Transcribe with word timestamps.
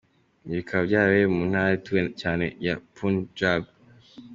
Ibi 0.45 0.51
bikaba 0.59 0.81
byarabereye 0.87 1.25
mu 1.35 1.41
ntara 1.49 1.71
ituwe 1.79 2.01
cyane 2.21 2.45
ya 2.65 2.75
Punjab. 2.95 3.61